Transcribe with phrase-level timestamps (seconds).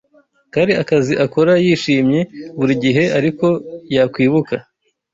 [0.53, 2.19] Kari akazi akora yishimye
[2.59, 3.45] buri gihe ariko
[3.95, 4.55] yakwibuka